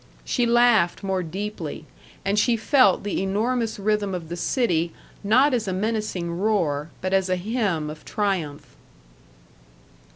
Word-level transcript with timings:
She 0.25 0.47
laughed 0.47 1.03
more 1.03 1.21
deeply, 1.21 1.85
and 2.25 2.39
she 2.39 2.57
felt 2.57 3.03
the 3.03 3.21
enormous 3.21 3.77
rhythm 3.77 4.15
of 4.15 4.29
the 4.29 4.35
city, 4.35 4.91
not 5.23 5.53
as 5.53 5.67
a 5.67 5.73
menacing 5.73 6.31
roar, 6.39 6.89
but 7.01 7.13
as 7.13 7.29
a 7.29 7.35
hymn 7.35 7.87
of 7.87 8.03
triumph. 8.03 8.75